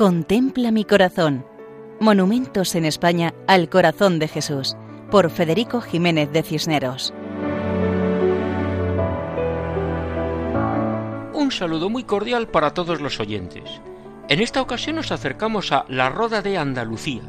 Contempla 0.00 0.70
mi 0.70 0.86
corazón. 0.86 1.44
Monumentos 2.00 2.74
en 2.74 2.86
España 2.86 3.34
al 3.46 3.68
corazón 3.68 4.18
de 4.18 4.28
Jesús, 4.28 4.74
por 5.10 5.28
Federico 5.28 5.82
Jiménez 5.82 6.32
de 6.32 6.42
Cisneros. 6.42 7.12
Un 11.34 11.50
saludo 11.52 11.90
muy 11.90 12.04
cordial 12.04 12.48
para 12.48 12.72
todos 12.72 13.02
los 13.02 13.20
oyentes. 13.20 13.82
En 14.30 14.40
esta 14.40 14.62
ocasión 14.62 14.96
nos 14.96 15.12
acercamos 15.12 15.70
a 15.70 15.84
La 15.90 16.08
Roda 16.08 16.40
de 16.40 16.56
Andalucía. 16.56 17.24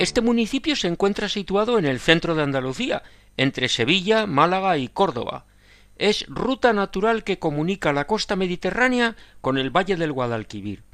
Este 0.00 0.20
municipio 0.20 0.74
se 0.74 0.88
encuentra 0.88 1.28
situado 1.28 1.78
en 1.78 1.84
el 1.84 2.00
centro 2.00 2.34
de 2.34 2.42
Andalucía, 2.42 3.04
entre 3.36 3.68
Sevilla, 3.68 4.26
Málaga 4.26 4.78
y 4.78 4.88
Córdoba. 4.88 5.46
Es 5.94 6.26
ruta 6.26 6.72
natural 6.72 7.22
que 7.22 7.38
comunica 7.38 7.92
la 7.92 8.08
costa 8.08 8.34
mediterránea 8.34 9.14
con 9.40 9.58
el 9.58 9.70
valle 9.70 9.94
del 9.94 10.10
Guadalquivir. 10.10 10.89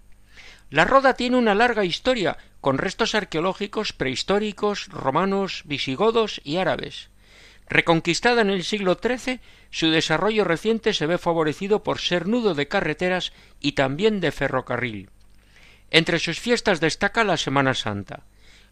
La 0.70 0.84
Roda 0.84 1.15
tiene 1.15 1.37
una 1.37 1.55
larga 1.55 1.84
historia, 1.84 2.38
con 2.61 2.79
restos 2.79 3.15
arqueológicos 3.15 3.93
prehistóricos, 3.93 4.88
romanos, 4.88 5.62
visigodos 5.65 6.41
y 6.43 6.57
árabes. 6.57 7.11
Reconquistada 7.69 8.43
en 8.43 8.51
el 8.51 8.65
siglo 8.65 8.98
XIII, 9.01 9.41
su 9.71 9.91
desarrollo 9.91 10.45
reciente 10.45 10.93
se 10.93 11.07
ve 11.07 11.19
favorecido 11.19 11.83
por 11.83 12.01
ser 12.01 12.27
nudo 12.27 12.55
de 12.55 12.69
carreteras 12.69 13.33
y 13.60 13.73
también 13.73 14.21
de 14.21 14.33
ferrocarril. 14.33 15.10
Entre 15.91 16.19
sus 16.19 16.41
fiestas 16.41 16.80
destaca 16.80 17.23
la 17.24 17.37
Semana 17.37 17.74
Santa. 17.74 18.24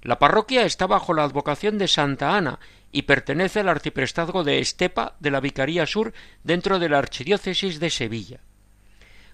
La 0.02 0.18
parroquia 0.18 0.64
está 0.64 0.86
bajo 0.86 1.14
la 1.14 1.24
advocación 1.24 1.78
de 1.78 1.88
Santa 1.88 2.36
Ana 2.36 2.58
y 2.92 3.02
pertenece 3.02 3.60
al 3.60 3.68
arciprestazgo 3.68 4.44
de 4.44 4.58
Estepa 4.58 5.14
de 5.18 5.30
la 5.30 5.40
Vicaría 5.40 5.86
Sur 5.86 6.12
dentro 6.42 6.78
de 6.78 6.88
la 6.88 6.98
Archidiócesis 6.98 7.80
de 7.80 7.90
Sevilla. 7.90 8.40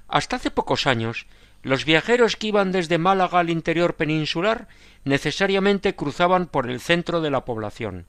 Hasta 0.09 0.37
hace 0.37 0.51
pocos 0.51 0.87
años, 0.87 1.27
los 1.63 1.85
viajeros 1.85 2.37
que 2.37 2.49
iban 2.49 2.73
desde 2.73 2.99
Málaga 2.99 3.39
al 3.39 3.51
interior 3.51 3.95
peninsular 3.95 4.69
necesariamente 5.05 5.95
cruzaban 5.95 6.47
por 6.47 6.71
el 6.71 6.81
centro 6.81 7.21
de 7.21 7.31
la 7.31 7.45
población, 7.45 8.07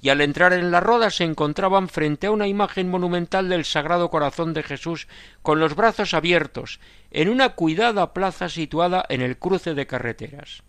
y 0.00 0.10
al 0.10 0.20
entrar 0.20 0.52
en 0.52 0.70
la 0.70 0.80
roda 0.80 1.10
se 1.10 1.24
encontraban 1.24 1.88
frente 1.88 2.28
a 2.28 2.30
una 2.30 2.46
imagen 2.46 2.88
monumental 2.88 3.48
del 3.48 3.64
Sagrado 3.64 4.10
Corazón 4.10 4.54
de 4.54 4.62
Jesús 4.62 5.08
con 5.42 5.58
los 5.58 5.74
brazos 5.74 6.14
abiertos, 6.14 6.78
en 7.10 7.28
una 7.28 7.50
cuidada 7.50 8.12
plaza 8.12 8.48
situada 8.48 9.04
en 9.08 9.20
el 9.20 9.36
cruce 9.36 9.74
de 9.74 9.86
carreteras. 9.86 10.62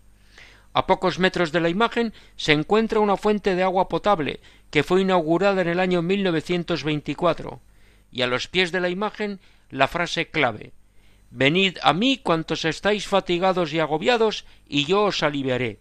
A 0.72 0.88
pocos 0.88 1.20
metros 1.20 1.52
de 1.52 1.60
la 1.60 1.68
imagen 1.68 2.12
se 2.36 2.52
encuentra 2.52 2.98
una 2.98 3.16
fuente 3.16 3.54
de 3.54 3.62
agua 3.62 3.88
potable 3.88 4.40
que 4.70 4.82
fue 4.82 5.02
inaugurada 5.02 5.62
en 5.62 5.68
el 5.68 5.78
año 5.78 6.02
1924, 6.02 7.60
y 8.10 8.22
a 8.22 8.26
los 8.26 8.48
pies 8.48 8.72
de 8.72 8.80
la 8.80 8.88
imagen 8.88 9.38
la 9.70 9.86
frase 9.86 10.30
clave 10.30 10.72
Venid 11.30 11.78
a 11.82 11.92
mí 11.92 12.18
cuantos 12.18 12.64
estáis 12.64 13.06
fatigados 13.06 13.72
y 13.72 13.80
agobiados, 13.80 14.44
y 14.68 14.84
yo 14.84 15.04
os 15.04 15.22
aliviaré. 15.22 15.80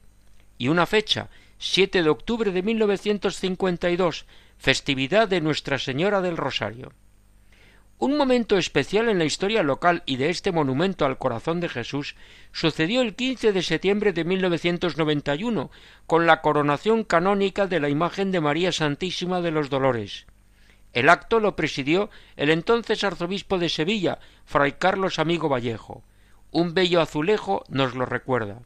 Y 0.57 0.67
una 0.67 0.85
fecha, 0.85 1.29
7 1.57 2.03
de 2.03 2.09
octubre 2.09 2.51
de 2.51 2.61
1952, 2.61 4.25
festividad 4.57 5.27
de 5.27 5.41
Nuestra 5.41 5.77
Señora 5.77 6.21
del 6.21 6.37
Rosario. 6.37 6.91
Un 7.99 8.17
momento 8.17 8.57
especial 8.57 9.07
en 9.07 9.17
la 9.17 9.23
historia 9.23 9.63
local 9.63 10.03
y 10.05 10.17
de 10.17 10.29
este 10.29 10.51
monumento 10.51 11.05
al 11.05 11.17
corazón 11.17 11.61
de 11.61 11.69
Jesús 11.69 12.15
sucedió 12.51 13.01
el 13.01 13.15
15 13.15 13.53
de 13.53 13.61
septiembre 13.61 14.11
de 14.11 14.25
1991 14.25 15.71
con 16.05 16.25
la 16.25 16.41
coronación 16.41 17.05
canónica 17.05 17.65
de 17.65 17.79
la 17.79 17.87
imagen 17.87 18.31
de 18.31 18.41
María 18.41 18.73
Santísima 18.73 19.39
de 19.39 19.51
los 19.51 19.69
Dolores. 19.69 20.25
El 20.93 21.09
acto 21.09 21.39
lo 21.39 21.55
presidió 21.55 22.11
el 22.35 22.51
entonces 22.51 23.03
arzobispo 23.03 23.57
de 23.57 23.69
Sevilla, 23.69 24.19
fray 24.45 24.73
Carlos 24.73 25.17
Amigo 25.17 25.49
Vallejo. 25.49 26.03
Un 26.51 26.75
bello 26.75 27.01
azulejo 27.01 27.63
nos 27.67 27.95
lo 27.95 28.05
recuerda. 28.05 28.61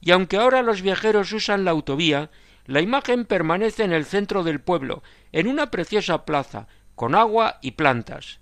Y 0.00 0.10
aunque 0.10 0.38
ahora 0.38 0.62
los 0.62 0.82
viajeros 0.82 1.32
usan 1.32 1.64
la 1.64 1.70
autovía, 1.70 2.30
la 2.66 2.80
imagen 2.80 3.24
permanece 3.24 3.84
en 3.84 3.92
el 3.92 4.04
centro 4.04 4.42
del 4.42 4.60
pueblo, 4.60 5.02
en 5.30 5.46
una 5.46 5.70
preciosa 5.70 6.24
plaza, 6.24 6.66
con 6.96 7.14
agua 7.14 7.58
y 7.62 7.72
plantas. 7.72 8.40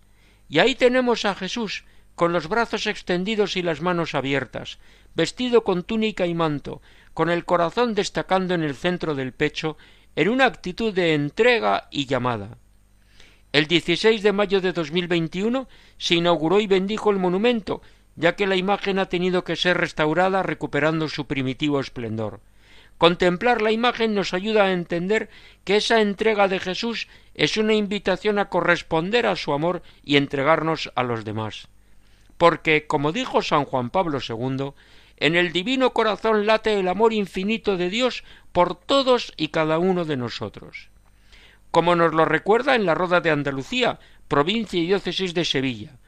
Y 0.49 0.61
ahí 0.61 0.75
tenemos 0.75 1.27
a 1.27 1.35
Jesús, 1.35 1.85
con 2.15 2.33
los 2.33 2.49
brazos 2.49 2.87
extendidos 2.87 3.57
y 3.57 3.63
las 3.63 3.83
manos 3.83 4.15
abiertas, 4.15 4.79
vestido 5.15 5.63
con 5.63 5.83
túnica 5.83 6.27
y 6.27 6.35
manto, 6.35 6.81
con 7.13 7.29
el 7.29 7.45
corazón 7.45 7.95
destacando 7.95 8.55
en 8.55 8.63
el 8.63 8.75
centro 8.75 9.15
del 9.15 9.33
pecho, 9.33 9.77
en 10.17 10.29
una 10.29 10.47
actitud 10.47 10.95
de 10.95 11.15
entrega 11.15 11.89
y 11.91 12.07
llamada. 12.07 12.57
El 13.51 13.67
16 13.67 14.23
de 14.23 14.33
mayo 14.33 14.61
de 14.61 14.73
2021 14.73 15.69
se 15.97 16.15
inauguró 16.17 16.61
y 16.61 16.67
bendijo 16.67 17.11
el 17.11 17.17
monumento, 17.17 17.81
ya 18.15 18.37
que 18.37 18.47
la 18.47 18.57
imagen 18.57 18.99
ha 18.99 19.09
tenido 19.09 19.43
que 19.43 19.57
ser 19.57 19.79
restaurada 19.79 20.43
recuperando 20.43 21.09
su 21.09 21.27
primitivo 21.27 21.81
esplendor. 21.81 22.41
Contemplar 22.99 23.63
la 23.63 23.73
imagen 23.73 24.15
nos 24.15 24.35
ayuda 24.35 24.65
a 24.65 24.73
entender 24.73 25.31
que 25.65 25.77
esa 25.77 26.03
entrega 26.03 26.47
de 26.47 26.59
Jesús 26.59 27.09
es 27.35 27.57
una 27.57 27.73
invitación 27.73 28.39
a 28.39 28.51
corresponder 28.51 29.27
a 29.27 29.37
su 29.37 29.55
amor 29.55 29.83
y 30.05 30.17
entregarnos 30.17 30.93
a 30.95 31.03
los 31.03 31.25
demás. 31.25 31.69
Porque, 32.37 32.87
como 32.87 33.13
dijo 33.13 33.41
San 33.41 33.65
Juan 33.65 33.89
Pablo 33.89 34.19
II, 34.21 34.73
en 35.17 35.37
el 35.37 35.53
divino 35.53 35.95
corazón 35.95 36.45
late 36.45 36.79
el 36.79 36.87
amor 36.87 37.15
infinito 37.15 37.79
de 37.79 37.89
Dios 37.89 38.25
por 38.53 38.75
todos 38.75 39.33
y 39.39 39.49
cada 39.49 39.79
uno 39.79 40.05
de 40.05 40.19
nosotros 40.19 40.91
como 41.71 41.95
nos 41.95 42.15
lo 42.15 42.25
recuerda 42.25 42.75
en 42.75 42.87
la 42.87 42.95
Roda 42.95 43.21
de 43.21 43.31
Andalucía, 43.31 43.99
provincia 44.29 44.81
y 44.81 44.87
diócesis 44.87 45.35
de 45.35 45.45
Sevilla. 45.45 45.99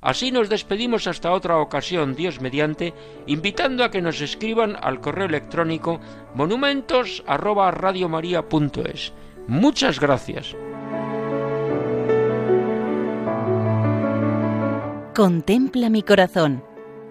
Así 0.00 0.30
nos 0.30 0.48
despedimos 0.48 1.06
hasta 1.06 1.32
otra 1.32 1.58
ocasión, 1.58 2.14
Dios 2.14 2.40
mediante, 2.40 2.94
invitando 3.26 3.82
a 3.82 3.90
que 3.90 4.00
nos 4.00 4.20
escriban 4.20 4.76
al 4.80 5.00
correo 5.00 5.26
electrónico 5.26 6.00
monumentos 6.34 7.24
Muchas 9.48 9.98
gracias. 9.98 10.54
Contempla 15.16 15.90
mi 15.90 16.04
corazón. 16.04 16.62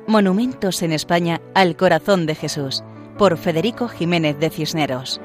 Monumentos 0.07 0.81
en 0.81 0.94
España 0.94 1.41
al 1.53 1.75
corazón 1.75 2.25
de 2.25 2.35
Jesús, 2.35 2.81
por 3.18 3.38
Federico 3.38 3.89
Jiménez 3.89 4.39
de 4.39 4.50
Cisneros. 4.50 5.19